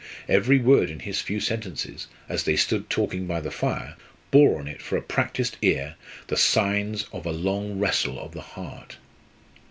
[0.27, 3.95] Every word in his few sentences, as they stood talking by the fire,
[4.31, 5.93] bore on it for a practised ear
[6.25, 8.97] the signs of a long wrestle of the heart.